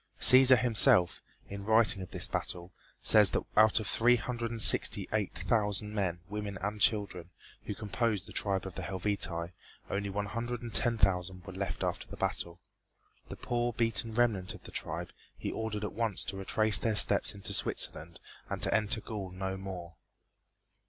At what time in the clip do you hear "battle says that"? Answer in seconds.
2.27-3.43